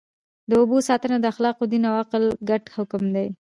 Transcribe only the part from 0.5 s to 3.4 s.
اوبو ساتنه د اخلاقو، دین او عقل ګډ حکم دی.